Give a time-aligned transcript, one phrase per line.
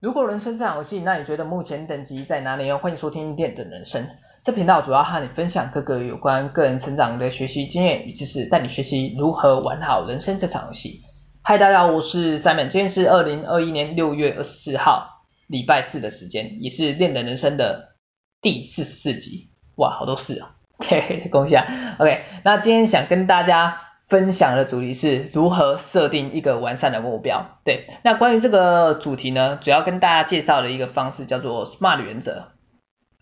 [0.00, 2.78] 如果人生是场游戏，那你觉得目前等级在哪里呢？
[2.78, 4.06] 欢迎收听电等人生，
[4.40, 11.00] 这频道主要和你分享各个有关个人成长的学习经验与知识，带你学习如何玩好人生这场游戏。
[11.42, 17.96] 嗨，大家好，我是 Simon，今天是二零二一年六月二十四号，礼拜四的时间，也是电等人生的
[18.40, 19.50] 第四十四集。
[19.74, 21.66] 哇，好多事啊！OK，恭喜啊
[21.98, 23.87] ！OK，那今天想跟大家。
[24.08, 27.58] 分享的主题是如何设定一个完善的目标。
[27.62, 32.48] 对，那关于这个主题呢，主要跟大家介绍的一个方式叫做 SMART 原则。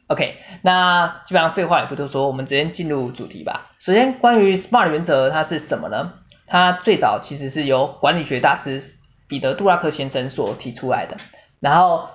[0.06, 3.72] OK，那基本上废话也不多说，我们直接进入主题吧。
[3.80, 6.12] 首先，关于 SMART 原则它是什么呢？
[6.46, 8.80] 它最早其实是由管理学大师
[9.26, 11.16] 彼得·杜拉克先生所提出来的，
[11.58, 12.10] 然后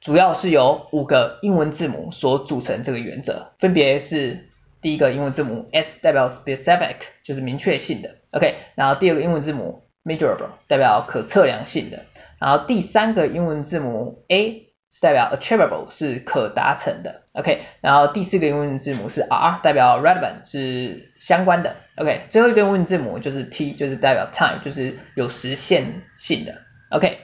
[0.00, 4.50] 主要是由五个英文字母所组成这个原则，分别是。
[4.80, 8.56] 第一个英文字母 S 代表 specific，就是明确性的，OK。
[8.74, 12.04] 然后第二个英文字母 measurable 代表可测量性的。
[12.38, 17.62] 然后第三个英文字母 A 是代表 achievable，是可达成的，OK。
[17.80, 22.26] 然后第四个英文字母是 R，代表 relevant，是相关的，OK。
[22.30, 27.20] 最后一个英文字母就是 T，就是代表 time，就是有实现性的，OK。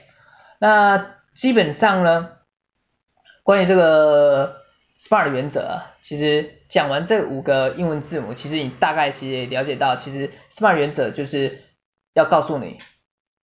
[0.59, 2.31] 那基本上呢，
[3.43, 4.62] 关于这个
[4.95, 11.61] SMART 原则啊，其实讲完这五个英文字母，其实你大概其实也了解到，其实 SMART 原则就是
[12.13, 12.77] 要告诉你，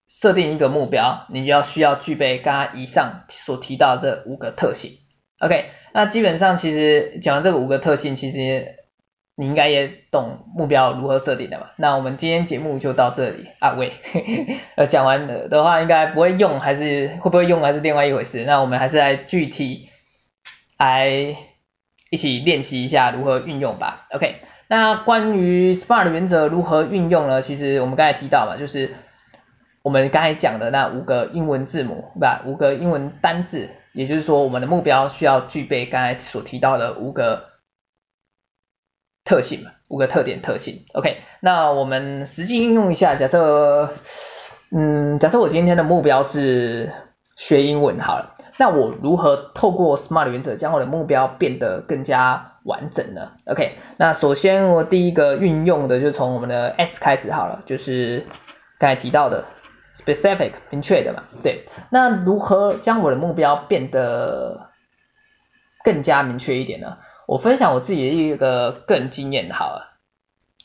[0.07, 4.99] 设定一个目标，你就要需要具备刚刚以上所提到的这五个特性。
[5.41, 8.77] OK，那基本上其实讲完这五个特性，其实
[9.35, 11.71] 你应该也懂目标如何设定的嘛。
[11.77, 13.95] 那我们今天节目就到这里啊，喂，
[14.77, 18.45] 呃，讲完的话应该不会用，还是会不会用还是另外一回事。
[18.45, 19.88] 那我们还是来具体。
[20.79, 21.37] 来
[22.11, 24.07] 一起练习一下如何运用吧。
[24.13, 24.37] OK，
[24.69, 27.43] 那关于 SPAR 的原则如何运用呢？
[27.43, 28.95] 其实我们刚才提到嘛，就是
[29.83, 32.43] 我们刚才讲的那五个英文字母，对吧？
[32.47, 37.45] 五个英文单字，也就是说我们的目标需要具备刚才所提到的五个
[39.25, 40.85] 特性嘛，五个特点特性。
[40.95, 43.93] OK，那我们实际运用一下，假设，
[44.71, 46.93] 嗯，假设我今天的目标是
[47.37, 48.38] 学英文好了。
[48.61, 58.27] 那我如何透过 SMART 原则将我的目标变得更加完整呢？OK，那首先我第一个运用的就从我们的 S 开始好了，就是
[58.81, 59.45] 刚才提到的
[59.95, 61.67] specific 明确的嘛，对。
[61.91, 64.71] 那如何将我的目标变得
[65.85, 66.99] 更加明确一点呢？
[67.29, 69.97] 我分享我自己的一个个人经验好了，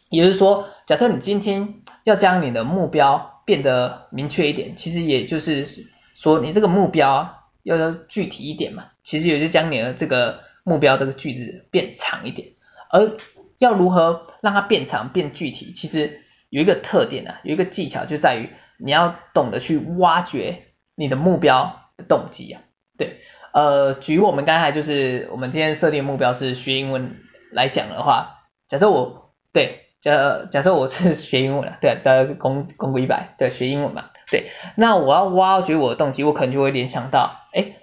[0.10, 5.68] 也就是说，假设你今天要将你的目标变得明确一点，其实也就是
[6.16, 7.40] 说你这个目标。
[7.64, 12.50] 要要具体一点嘛，其实也就将你的这个目标这个句子变长一点，
[12.90, 13.18] 而
[13.58, 20.64] 要如何让它变长变具体，其实有一个特点啊，有一个技巧就在于你要懂得去挖掘
[20.96, 22.62] 你的目标的动机啊，
[22.98, 23.18] 对，
[23.54, 27.18] 呃，举我们刚才就是我们今天设定目标是学英文
[27.52, 34.10] 来讲的话，假设我对假假设我是学英文的，对，在公公布一百，对，学英文嘛。
[34.32, 37.78] 对，那我要挖掘我的动机，我可能就会联想到，哎，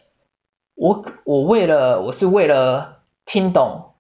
[0.75, 3.95] 我我为了我是为了听懂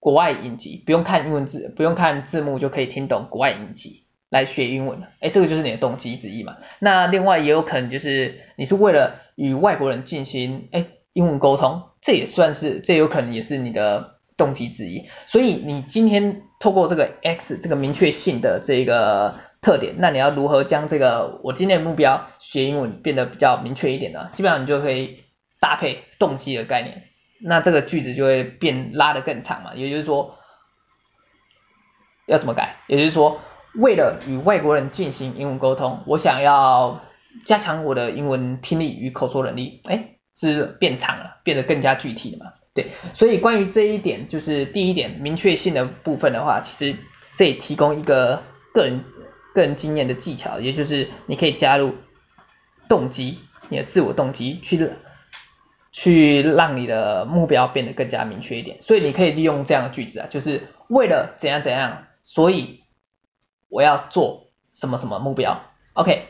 [0.00, 6.56] 国外影集，不用看英文字，不用看字幕就可以听懂国外影集来学英文，哎，这个就是你的动机之一嘛。
[6.78, 15.08] 那另外也有可能就是你是为了与外国人进行哎英文沟通，这也算是，这有可能也是你的动机之一。
[15.26, 19.36] 所以你今天透过这个 X 这个明确性的这个。
[19.64, 24.28] 特点，那你要如何将这个我今天的目标学英文变得比较明确一点呢？
[24.34, 25.24] 基本上你就可以
[25.58, 27.04] 搭配动机的概念，
[27.40, 29.74] 那这个句子就会变拉得更长嘛。
[29.74, 30.36] 也就是说，
[32.26, 32.76] 要怎么改？
[32.88, 33.40] 也就是说，
[33.74, 37.00] 为了与外国人进行英文沟通，我想要
[37.46, 42.52] 加强我的英文听力与口说能力，哎，是变长了，变得更加具体了嘛。
[42.74, 46.98] 对，所以关于这一点，就是第一点明确性的部分的话，其实
[47.34, 48.42] 这里提供一个
[48.74, 49.02] 个人。
[49.54, 51.94] 个人经验的技巧，也就是你可以加入
[52.88, 53.38] 动机，
[53.68, 54.90] 你的自我动机去
[55.92, 58.82] 去让你的目标变得更加明确一点。
[58.82, 62.82] 所以你可以利用这样的句子啊，就是为了怎样怎样，所以
[63.68, 65.62] 我要做什么什么目标。
[65.92, 66.24] OK，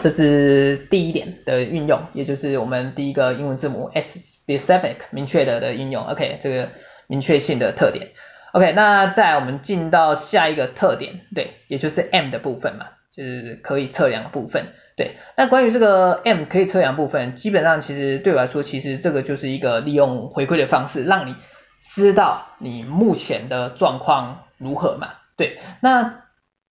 [0.00, 6.04] 这是第一点的运用，也就是我们第一个英文字母 S，specific 明确的的运用。
[6.06, 6.70] OK，这个
[7.06, 8.12] 明确性的特点。
[8.52, 15.16] OK，那再我们进到下一个特点，对，也就是 M 的部分嘛，就是可以测量的部分，对。
[15.36, 21.36] 那关于这个 M 可以测量部分，基本上其实对我来说，其实这个就是一个利用回馈的方式，让你
[21.82, 25.58] 知道你目前的状况如何嘛，对。
[25.80, 26.24] 那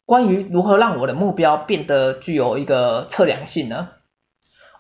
[0.06, 3.90] 关于如何让我的目标变得具有一个测量性呢？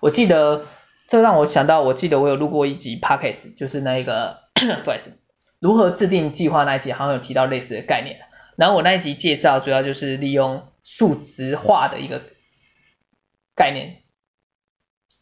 [0.02, 0.66] 我记得
[1.08, 4.38] 这让我想到，我记得我有录过一集 Podcast，就是那一个
[4.84, 5.18] 不好意思，
[5.60, 8.20] 如何制定计划那一集，好像有提到类似的概念。
[8.56, 12.24] 然后我那一集介绍主要就是利用数值化的一个
[13.56, 14.04] 概念，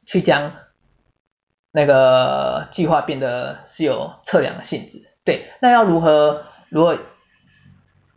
[0.06, 0.54] 去将
[1.72, 5.10] 那个计划变得是有测量的性质。
[5.24, 6.98] 对，那要如何如何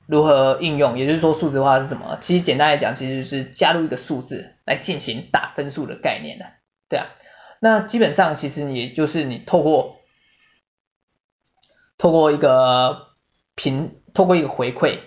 [0.07, 0.99] 如何应用？
[0.99, 2.19] 也就是说，数值化是什么？
[2.21, 6.47] 其实简单来讲，其实就是加入一个数字来进行打分数的概念呢。
[6.89, 7.09] 对啊，
[7.61, 10.00] 那基本上其实也就是你透过
[12.00, 13.08] 透过一个
[13.55, 15.00] 评，透过一个回馈，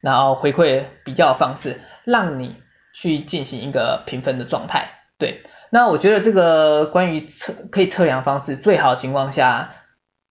[0.00, 2.56] 然后回馈比较的方式，让你
[2.92, 4.90] 去进行一个评分的状态。
[5.18, 9.72] 对，那我觉得这个关于测可以测量方式，最好的情况下，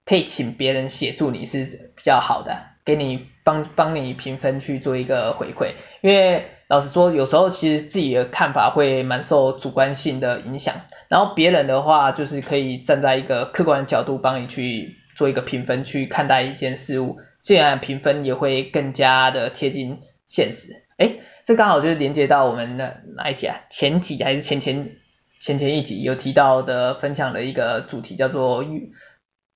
[0.06, 1.64] 可以请别人协助你是
[1.96, 5.76] 比较好的，给你帮帮你评分去做一个回馈。
[6.02, 10.76] 因为老实说，有时候其实自己的看法会蛮受主观性的影响，
[11.08, 20.84] 然后别人的话就是可以站在一个客观的角度帮你去做一个评分，去看待一件事物，这样评分也会更加的贴近现实。
[20.98, 23.62] 诶，这刚好就是连接到我们的哪一集啊？
[23.70, 24.92] 前几还是前前
[25.40, 28.64] 前前一集有提到的分享的一个主题叫做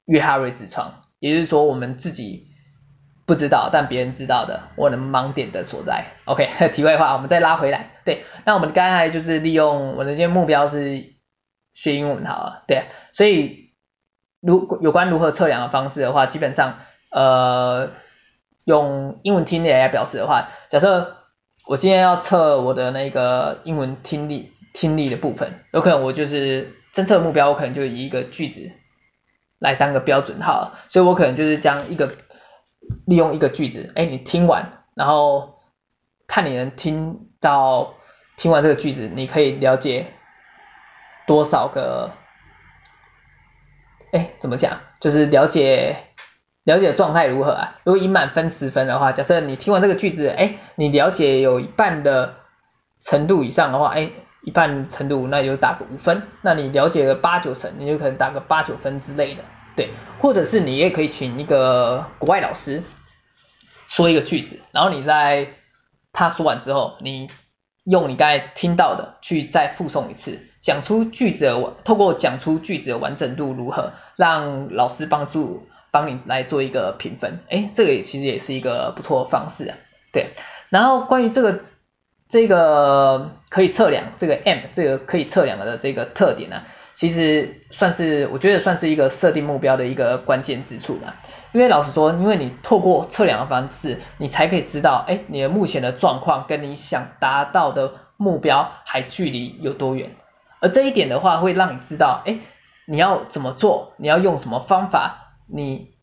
[0.05, 2.47] 约哈瑞之窗，也就是说我们自己
[3.25, 6.05] 不知道，但别人知道的，我们盲点的所在。
[6.25, 7.91] OK， 题外话，我们再拉回来。
[8.03, 11.13] 对，那我们刚才就是利用我的这些目标是
[11.73, 13.58] 学英文好了，对，所以
[14.41, 16.79] 如有关如何测量的方式的话，基本上
[17.11, 17.91] 呃
[18.65, 21.17] 用英文听力来表示的话，假设
[21.65, 28.71] 我今天要测我的那个英文听力听力的部分，有可能我就是侦测目标，我可能就以一个句子。
[29.61, 32.13] 来当个标准号，所以我可能就是将一个
[33.05, 35.55] 利用一个句子，哎，你听完，然后
[36.27, 37.93] 看你能听到
[38.37, 40.13] 听完这个句子，你可以了解
[41.27, 42.11] 多少个，
[44.11, 44.79] 哎，怎么讲？
[44.99, 45.97] 就是了解
[46.63, 47.79] 了解状态如何啊？
[47.83, 52.35] 如果以满分十分的话，假设你听完这个句子，哎，你了解有一半的
[53.01, 54.11] 程度以上的话，哎。
[54.41, 56.23] 一半程度，那就打个五分。
[56.41, 59.43] 那你了解了八九成，你就可能打个八九分之类的，
[59.75, 59.89] 对。
[60.17, 62.81] 或者是你也可以请一个国外老师
[63.89, 65.49] 说一个句子，然后你在
[66.13, 67.29] 他说完之后，你
[67.89, 77.39] 用你刚才听到的去再复诵一次，讲出句子的，透过讲出句子的完整度如何，让老师帮助帮你来做一个评分。
[77.49, 79.77] 哎，这个也其实也是一个不错的方式啊，
[80.13, 80.33] 对。
[80.69, 81.61] 然后关于这个。
[82.31, 86.61] 这个可以测量这个 M 这个可以测量的这个特点呢、
[86.99, 91.15] 其实算是我觉得算是一个设定目标的一个关键之处吧。
[91.53, 100.17] 因为老实说，因为你透过测量的方式，你才可以知道，哎，你的目前的状况跟你想达到的目标还距离有多远。
[100.59, 102.39] 而这一点的话，会让你知道，哎，
[102.85, 105.93] 你要怎么做，你要用什么方法，你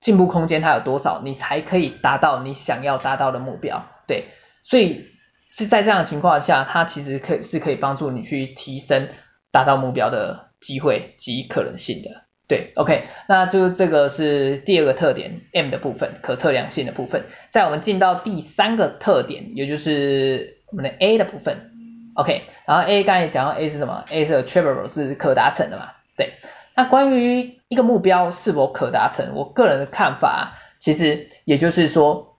[0.00, 3.84] 进步空间它有多少，你才可以达到你想要达到的目标。
[4.06, 4.26] 对，
[4.62, 5.06] 所以。
[5.48, 9.08] 是在这样的情况下，它其实可以是可以帮助你去提升
[9.56, 12.24] 达到目标的机会及可能性的。
[12.46, 17.24] 对，OK，那就是这个是第二个特点，M 的部分，可测量性的部分。
[17.48, 21.70] 在我们进到第三个特点，也就是我们的 A 的部分
[22.16, 25.92] ，OK，然后 A 刚才讲到 A 是什么？A 是 achievable，是可达成的嘛？
[26.18, 26.34] 对。
[26.74, 32.36] 那关于一个目标是否可达成，我个人的看法，其实也就是说，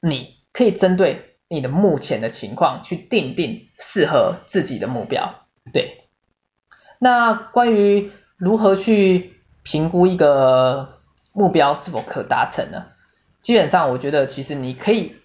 [0.00, 1.28] 你可以针对。
[1.48, 5.34] 你的目前的情况去定定适合自己的目标，
[5.70, 6.01] 对。
[7.02, 9.32] 那关于如何去
[9.64, 11.00] 评估一个
[11.32, 12.84] 目标是否可达成呢？
[13.40, 15.16] 基本上我觉得其实你可以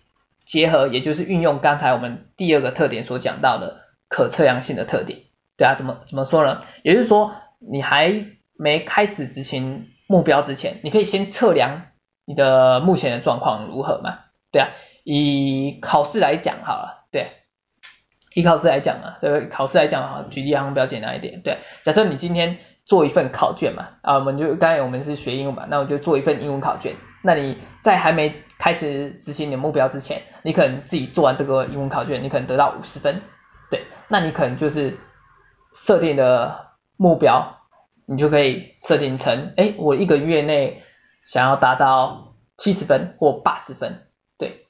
[0.44, 5.20] 结合，也就是运用刚才我们第二个特点所讲到的可测量性的特点，
[5.56, 6.64] 对啊，怎么怎么说呢？
[6.82, 8.26] 也就是说你还
[8.58, 11.84] 没开始执行目标之前，你可以先测量
[12.26, 14.18] 你的目前的状况如何嘛，
[14.52, 14.70] 对啊。
[15.04, 16.97] 以考试来讲好了，
[18.38, 33.24] 以考试来讲啊，这个考试来讲哈，举例好像比较简单一点，对，假设你今天做一份考卷嘛，啊，我们就刚才我们是学英文嘛，那我就做一份英文考卷，那你在还没开始执行你的目标之前，你可能自己做完这个英文考卷，你可能得到五十分，
[33.72, 35.00] 对，那你可能就是
[35.74, 37.58] 设定的目标，
[38.06, 40.84] 你就可以设定成，哎，我一个月内
[41.24, 44.04] 想要达到七十分或八十分。
[44.38, 44.68] 对。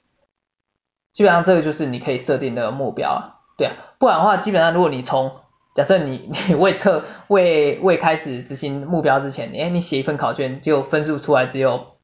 [1.12, 5.32] 基本上这个就是你可以设定的目标啊，对啊，不然的话，基本上如果你从
[5.74, 11.98] 假设你 你未测未未开始执行目标之前，哎，你写一份考卷，就分数出来只有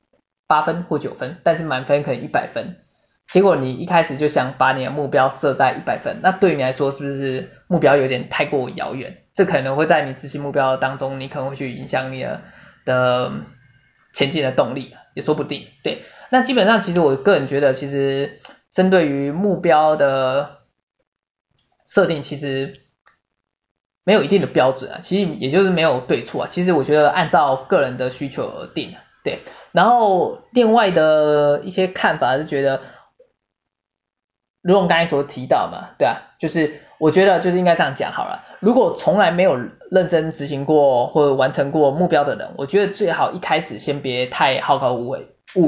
[0.47, 2.77] 八分或九分，但是满分可能一百分，
[3.29, 9.17] 结果你一开始就想把你的目标设在一百分，那对你来说是不是目标有点太过遥远？
[9.33, 12.41] 这可能会在你执行目标当中，你可能会去影响你的
[12.85, 13.31] 的
[14.13, 15.65] 前进的动力，也说不定。
[15.83, 18.39] 对，那基本上其实我个人觉得，其实
[18.71, 20.59] 针对于目标的
[21.93, 22.81] 设定，其实
[24.03, 26.47] 没有一定的标准啊，其实也就是没有对错啊。
[26.49, 28.95] 其实我觉得按照个人的需求而定。
[29.23, 32.81] 对，然后另外的一些看法是觉得。
[34.65, 38.45] 如我刚才所提到嘛，对啊，就是我觉得就是应该这样讲好了。
[38.61, 39.57] 如果从来没有
[39.91, 45.27] 认真执行过或者完成过目标的人，我觉得最好一开始先别太好高骛远，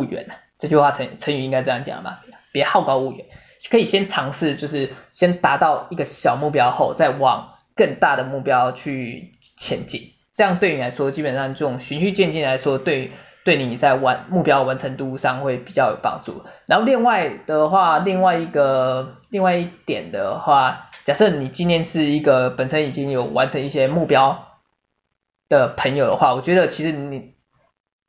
[0.09, 0.27] 远。
[0.57, 3.25] 这句话成成语应该这样讲吧，别好高骛远，
[3.69, 10.13] 可以先尝试，就是先达到一个小目标后，再往更大的目标去前进。
[10.33, 13.11] 这样对你来说，基本上这种循序渐进来说，对。
[13.45, 16.41] 对你在完目标完成度上会比较有帮助。
[16.65, 24.57] 然后另外的话，另外一个另外一点的话，假设你今天是一个本身已经有完成一些目标
[25.47, 27.35] 的朋友的话，我觉得其实你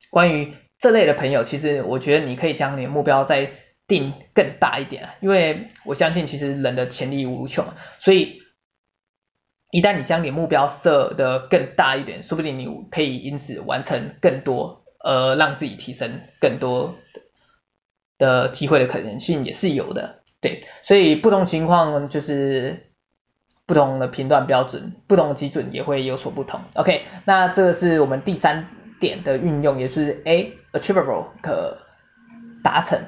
[0.09, 3.51] 关于这类的朋友，其实我觉得你可以将你的目标再
[3.87, 7.65] 定更大一点，因为我相信其实人的潜力无穷，
[7.99, 8.41] 所以
[9.71, 14.83] 一旦你将你目标设得更大一点，说不定你可以因此完成更多。
[14.99, 16.95] 呃，让自己提升更多
[18.17, 22.87] 的机会的可能性也是有的，对，所以不同情况就是
[23.65, 26.61] 不同的评断标准，不同的基准也会有所不同。
[26.73, 28.67] OK，那这个是我们第三
[28.99, 31.77] 点的运用，也就是 A，achievable 可
[32.63, 32.99] 达成，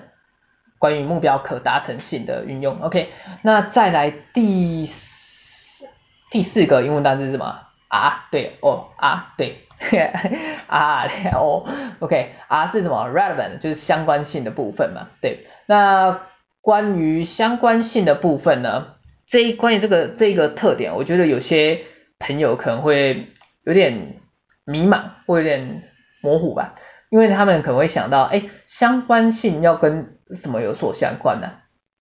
[0.80, 2.82] 关于目标可达成性的运用。
[2.82, 3.10] OK，
[3.44, 5.86] 那再来第四
[6.32, 7.60] 第四个英文单词是什么？
[7.90, 9.66] 啊，对，哦，啊，对。
[10.68, 11.64] 啊哦
[12.00, 15.08] ，OK，啊是什么？relevant 就是相关性的部分嘛。
[15.22, 16.20] 对，那
[16.60, 18.88] 关于相关性的部分呢？
[19.26, 21.84] 这一关于这个这个特点，我觉得有些
[22.20, 23.30] 朋友可能会
[23.64, 24.20] 有点
[24.66, 25.84] 迷茫或有点
[26.22, 26.74] 模糊吧，
[27.10, 31.52] 因为他们可能会想到，哎，相关性要跟什么有所相关呢？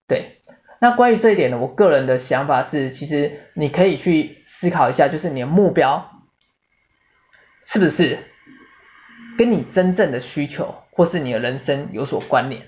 [0.07, 0.41] 对，
[0.79, 6.15] 那关于这一点呢，我个人的想法是，其实你可以去思考一下，就是你的目标。
[7.65, 8.17] 是不是
[9.37, 12.63] 跟你真正的需求或是你的人生有所关联？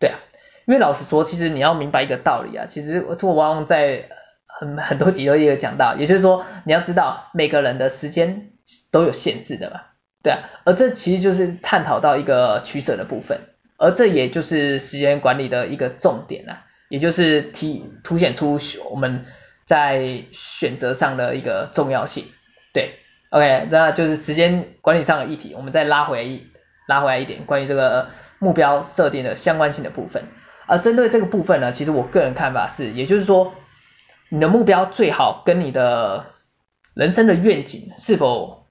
[0.00, 0.18] 对啊，
[0.66, 4.08] 因为老实说，其实你要明白一个道理啊，其实我我往往在
[4.46, 8.50] 很很多集都也有讲到，也就是说你要知道每个人的时间
[8.90, 9.82] 都有限制的嘛，
[10.24, 13.42] 对啊，而这其实就是探讨到一个取舍的部分，
[13.82, 18.56] 而这也就是时间管理的一个重点啊，也就是体凸显出
[18.88, 19.24] 我们
[19.64, 22.26] 在选择上的一个重要性，
[22.72, 23.00] 对。
[23.30, 26.46] OK，那就是时间管理上的议题，我们再拉回来一
[26.86, 30.26] 拉回来一点，关于这个目标设定的相关性的部分。
[30.66, 33.52] 而针对这个部分呢，其实我个人看法是，也就是说，
[34.28, 36.26] 你的目标最好跟你的
[36.94, 38.66] 人生的愿景是否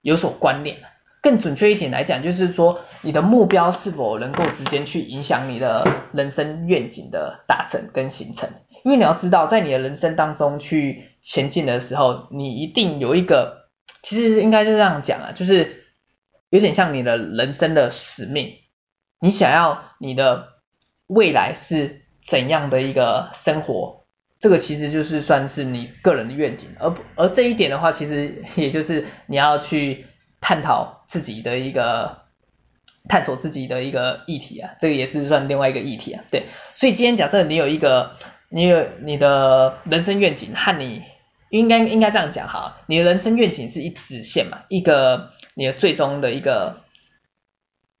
[0.00, 0.78] 有所关联。
[1.22, 8.48] 更准确一点来讲，就是说你的目标是否能够直接去影响你的人生愿景的达成跟形成。
[8.84, 13.58] 因为你要知道，在你的人生当中去前进的时候，你一定有一个。
[14.02, 15.84] 其实应该是这样讲啊，就是
[16.48, 18.54] 有点像你的人生的使命，
[19.20, 20.48] 你想要你的
[21.06, 24.04] 未来是怎样的一个生活，
[24.38, 30.06] 这个其实就是算是你个人的愿景，而而这一点的话，其实也就是你要去
[30.40, 32.22] 探讨自己的一个
[33.08, 38.16] 探索自己的一个议题啊，这个也是算另外一个议题啊，对，所以今天假设你有一个
[38.48, 41.02] 你有你的人生愿景和你。
[41.50, 46.82] 应该应该这样讲哈，你的人生愿景是一直线嘛，一个你的最终的一个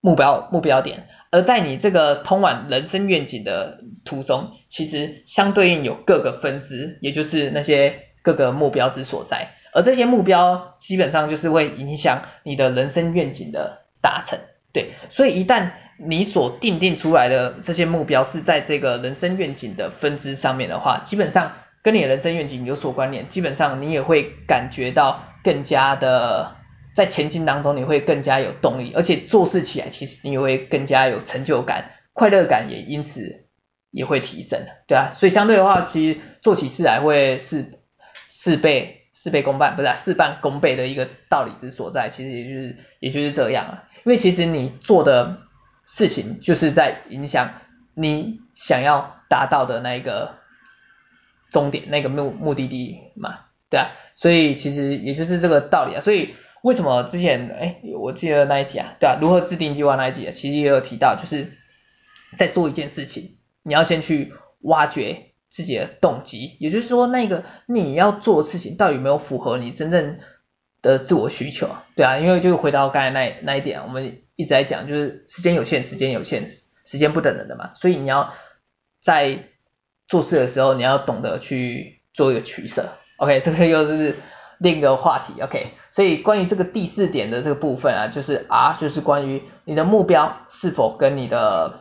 [0.00, 14.38] 目标目标点，而在你这个通往人生愿景的途中，其实相对应有各个分支，也就是那些各个目标之所在，而这些目标基本上就是会影响你的人生愿景的达成，
[14.72, 21.52] 对，所以一旦你所定定出来的这些目标是在这个人生愿景的分支上面的话，基本上。
[21.82, 26.56] 跟你的人生愿景有所关联，基本上你也会感觉到更加的
[26.94, 33.46] 在前进当中，你会更加有动力，而且做事起来其实你也会更加有成就感，快乐感也因此
[33.90, 37.80] 也会提升，对啊，所以相对的话，其实做起事来会事
[38.28, 45.42] 事倍事倍功半，不是，事半功倍的一个道理之所在，其实也就是也就是这样啊，因为其实你做的
[45.84, 47.52] 事情就是在影响
[47.94, 50.38] 你想要达到的那一个。
[51.52, 56.00] 终点那个目目的地嘛，对啊，所以其实也就是这个道理啊。
[56.00, 61.58] 所以为什么之前哎，我记得那一集啊，对啊，如何制定计划那一集啊，其实也有提到，就是
[62.36, 70.18] 在做一件事情你要先去挖掘自己的动机，也就是说，那个你要做的事情到底有没有符合你真正
[70.80, 71.68] 的自我需求？
[71.96, 78.32] 对啊，因为就回到刚才那那一点，我们一直在讲，就是时间有限，时间有限，时间不等人的嘛，所以你要
[79.02, 79.48] 在
[80.06, 82.90] 做事的时候，你要懂得去做一个取舍。
[83.16, 84.16] OK，这个又是
[84.58, 85.40] 另一个话题。
[85.42, 91.80] OK，所以关于这个第四点的这个部分啊，就是 R，就是关于你的目标是否跟你的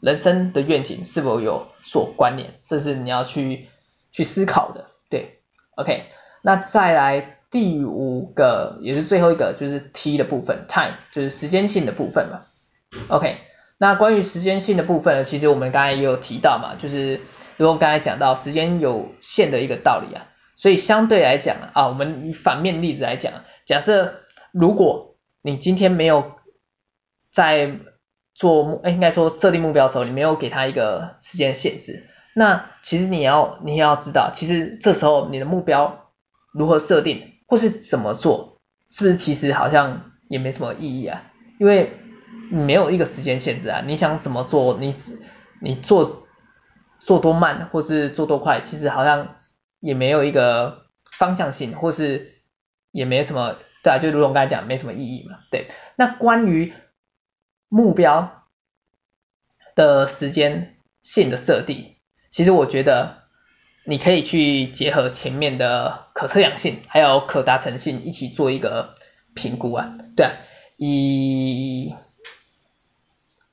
[0.00, 3.68] 人生的愿景是否有所关联，这是你要去
[4.10, 4.86] 去思考的。
[5.08, 5.38] 对
[5.76, 6.06] ，OK，
[6.42, 12.40] 那再来第五个也是最后一个就是 T 的部分，Time 就是时间性的部分嘛。
[13.06, 13.38] OK，
[13.78, 17.20] 那关于时间性的部分呢，其实我们刚才也有提到嘛，就是
[17.56, 20.26] 如果刚才讲到时间有限的一个道理啊。
[20.56, 26.32] 所以相对来讲啊，我们以反面例子来讲，假设如果你今天没有
[27.30, 27.78] 在
[28.36, 36.12] 做目，哎，应该说设定目标的时候，你没有给他一个时间限制，那其实你要你也要知道，其实这时候你的目标
[36.52, 41.24] 如何设定，或是怎么做，是不是其实好像也没什么意义啊？
[41.58, 41.92] 因为
[42.52, 44.94] 你没有一个时间限制啊，你想怎么做，你
[45.60, 46.26] 你做
[46.98, 49.28] 做多慢，或是做多快，其实好像。
[49.78, 50.86] 也没有一个
[51.18, 52.40] 方向性，或是
[52.90, 55.68] 也没什么，对啊，就如同刚才讲，没什么意义嘛，对。
[55.96, 56.72] 那关于
[57.68, 58.44] 目标
[59.74, 61.96] 的时间性的设定，
[62.30, 63.24] 其实我觉得
[63.84, 68.94] 你可以去结合前面的可测量性，还有可达成性一起做一个
[69.34, 70.32] 评估啊，对啊，
[70.76, 71.94] 以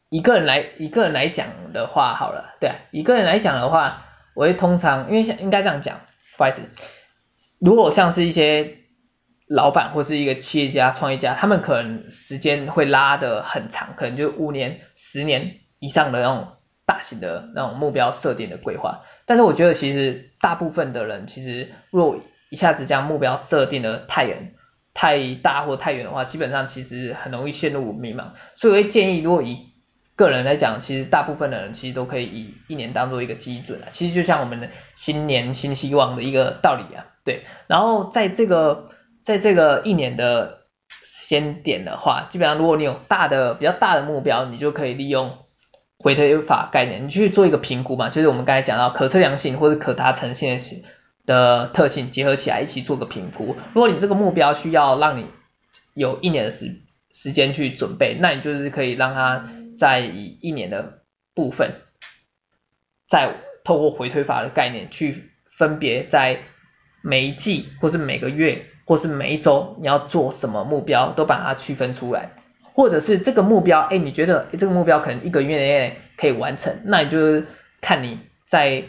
[0.10, 4.06] 一个人来一个人来讲的话，好了，对啊，一个人来讲的话，
[4.36, 6.02] 我会通常因为应该这样讲。
[6.36, 6.64] 不好意思，
[7.60, 8.80] 如果像是一些
[9.48, 16.48] 老板或是一个企业家、创业家，他们可能时间会拉得很长，可能就五年、十年以上的那种
[16.86, 19.02] 大型的那种目标设定的规划。
[19.26, 22.20] 但是我觉得其实大部分的人，其实如果
[22.50, 24.54] 一下子将目标设定的太远、
[24.94, 28.34] 太大或太远的话，基本上其实很容易陷入迷茫。
[28.56, 29.74] 所以我会建议，如果以
[30.16, 37.44] 个人来讲，其实大部分的人其实都可以以一年当做一个基准啊，其实就像我们的新年新希望的一个道理啊，对。
[37.68, 38.88] 然后在这个
[39.24, 40.66] 在这个一年的
[41.02, 45.38] 先点的话，基本上如果你有大的比较大的目标，你就可以利用
[45.98, 50.60] 回推法概念，你去做一个评估嘛，就是我们刚才讲到可测量性或者可达成性
[51.26, 53.56] 的特性结合起来一起做个评估。
[53.74, 55.26] 如果你这个目标需要让你
[55.94, 56.82] 有一年的时
[57.12, 59.50] 时间去准备，那你就是可以让它。
[59.76, 61.00] 在以一年的
[61.34, 61.82] 部分，
[63.08, 66.42] 再透过回推法的概念去分别在
[67.02, 72.32] 每一季或是每个月或是每一周你要做什么目标，都把它区分出来，
[72.74, 77.46] 或者是这个目标，哎，你觉得这个目标可能一个月内可以完成，那你就是
[77.82, 78.84] 看你在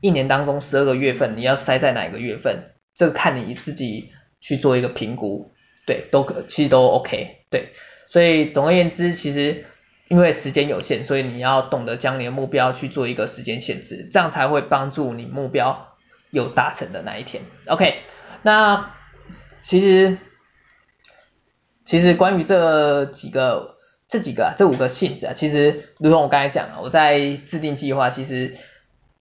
[0.00, 5.52] 一年当中十二个月份你要塞在哪个月份，这个看你自己去做一个评估，
[5.86, 7.72] 对，都可其实都 OK，对，
[8.08, 9.64] 所以总而言之，其实。
[10.08, 15.96] 因为时间有限，所以你要懂得将你的目标去做一个时间限制，这样才会帮助你目标
[16.28, 17.44] 有达成的那一天。
[17.66, 18.00] OK，
[18.42, 18.90] 那
[19.62, 20.18] 其实
[21.84, 28.56] 其实关于这几个这几个啊，这五个性质啊，其实如同我刚才讲啊，我在制定计划其实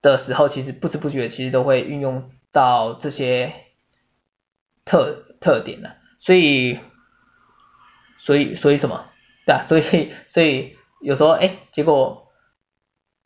[0.01, 3.54] 的时候，其实不知不觉其实都会运用到这些
[4.84, 6.80] 特特点啊，所以
[8.17, 9.06] 所以所以什么？
[9.45, 10.75] 对啊，所以所以。
[11.04, 12.27] 有时候哎，结果，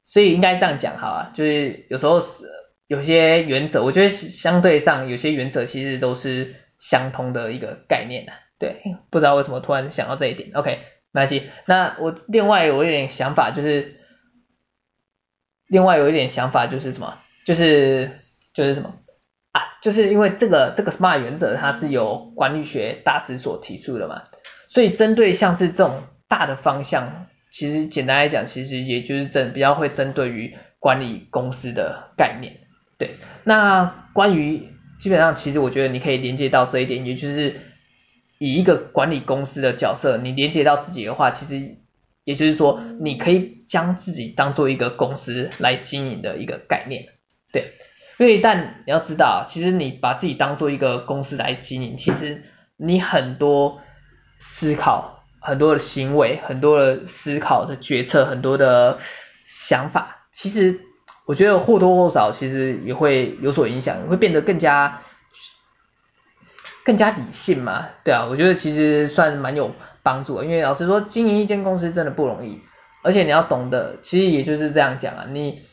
[0.05, 2.45] 所以应该这样讲好啊，就是有时候是
[2.87, 8.33] 有些原则，我觉得相对上有些原则其实都是相通的一个概念啊。
[8.57, 10.79] 对，不知道为什么突然想到这一点，OK，
[11.11, 11.49] 没关系。
[11.65, 13.99] 那我另外有一点想法就是，
[15.67, 17.19] 另外有一点想法就是什么？
[17.45, 18.11] 就是
[18.53, 18.95] 就是什么
[19.51, 19.61] 啊？
[19.81, 24.23] 就是因为这个这个 SMART 原则它是由管理学大师所提出的嘛，
[24.69, 27.27] 所以针对像是这种大的方向。
[27.51, 33.17] 其实简单来讲，其实也就是针比较会针对于管理公司的概念，对。
[33.45, 34.74] 那关于
[35.05, 37.61] 基本上，其实我觉得你可以连接到这一点，也就是
[38.39, 41.77] 以一个管理公司的角色，你连接到自己的话，其实
[42.23, 47.09] 也就是说，你可以将自己当做一个公司来经营的一个概念，
[47.51, 47.75] 对。
[48.17, 52.41] 因为但你要知道，其实你把自己当做一个公司来经营，其实
[52.75, 53.79] 你很多
[54.39, 55.13] 思考。
[55.41, 58.97] 很多的行为，很多的思考的决策，很多的
[59.43, 60.79] 想法，其实
[61.25, 65.01] 我觉得或多或少其实也会有所影响，会变得更加
[66.83, 72.61] 更加理性嘛，对啊，我觉得其实算蛮有帮助的，因为老实说经营一间公司真的不容易，
[73.03, 75.63] 而且你要懂得，其实也就是这样讲啊，你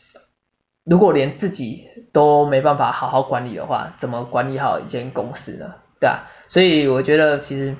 [0.83, 5.75] 如果连自己都没办法好好管理的话，怎么管理好一间公司呢？
[5.99, 7.75] 对啊，所以我觉得其实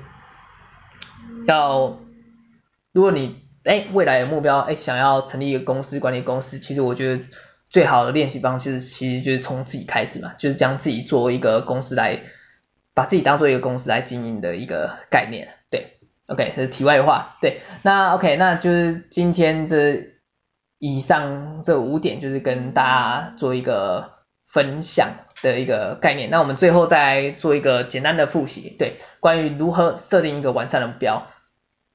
[1.46, 1.98] 要，
[2.92, 7.24] 如果你哎未来的目标哎想要成立一个公司，管理公司，其实我觉得
[7.68, 12.20] 最好的练习方式其实就是从自己开始嘛，就是将自己作为一个公司来，
[12.94, 20.14] 把自己当做一个公司来经营的一个概念，对，OK，这是题外话，对，那 OK，那就是今天这
[20.78, 24.12] 以上这五点就是跟大家做一个
[24.46, 25.18] 分享。
[25.42, 31.26] 的一个概念，那我们最后再做一个简单的复习，对，关于如何设定一个完善的目标，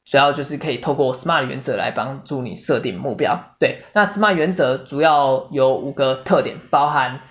[0.10, 7.22] 主要就是可以透过 SMART 原则来帮助你设定目标，对，那 SMART 原则主要有五个特点，包含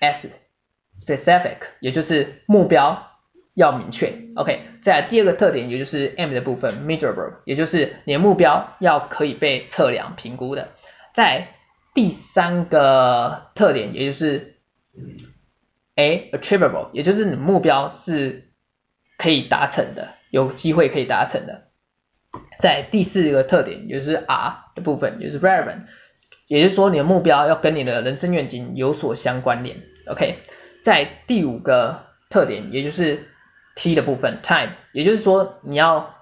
[0.00, 0.30] S
[0.96, 3.10] specific，也就是目标
[3.54, 10.68] 要明确，OK，再来第二个特点，也就是 M 的部分 measurable，也就是你的目标要可以被测量评估的，
[11.12, 11.48] 在
[11.92, 14.48] 第三个特点，也就是。
[15.94, 18.50] A achievable，也就是你目标是
[19.18, 21.68] 可以达成的，有机会可以达成的。
[22.58, 25.82] 在第四个特点，也就是 R 的部分，也就是 relevant，
[26.46, 29.82] 也就是说你的目标要跟你的人生愿景有所相关联。
[30.06, 30.38] OK，
[30.82, 33.28] 在第五个特点，也就是
[33.74, 36.14] T 的部分，time，也就是说你要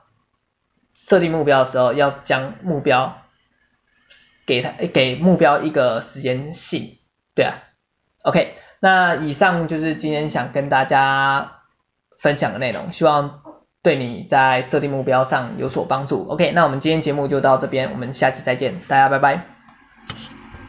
[0.94, 3.22] 设定目标的时候，要将目标
[4.46, 6.98] 给他给目标一个时间性，
[7.34, 7.62] 对啊
[8.22, 8.54] ，OK。
[8.80, 11.60] 那以上就是今天想跟大家
[12.18, 13.39] 分享的内容，希望
[13.82, 16.26] 对你在设定目标上有所帮助。
[16.28, 19.59] OK，那我们今天节目就到这边，我们下期再见，大家拜拜。